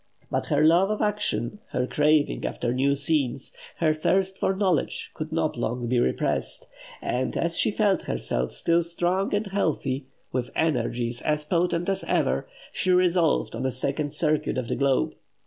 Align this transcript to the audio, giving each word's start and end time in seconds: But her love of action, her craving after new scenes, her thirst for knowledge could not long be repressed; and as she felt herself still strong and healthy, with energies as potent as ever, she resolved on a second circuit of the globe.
But 0.31 0.47
her 0.47 0.65
love 0.65 0.89
of 0.89 0.99
action, 0.99 1.59
her 1.73 1.85
craving 1.85 2.43
after 2.43 2.73
new 2.73 2.95
scenes, 2.95 3.53
her 3.77 3.93
thirst 3.93 4.39
for 4.39 4.55
knowledge 4.55 5.11
could 5.13 5.31
not 5.31 5.57
long 5.57 5.87
be 5.87 5.99
repressed; 5.99 6.65
and 7.03 7.37
as 7.37 7.55
she 7.55 7.69
felt 7.69 8.01
herself 8.01 8.51
still 8.51 8.81
strong 8.81 9.31
and 9.35 9.45
healthy, 9.45 10.07
with 10.31 10.49
energies 10.55 11.21
as 11.21 11.43
potent 11.45 11.87
as 11.87 12.03
ever, 12.05 12.49
she 12.73 12.89
resolved 12.89 13.53
on 13.53 13.63
a 13.63 13.69
second 13.69 14.11
circuit 14.11 14.57
of 14.57 14.69
the 14.69 14.75
globe. 14.75 15.13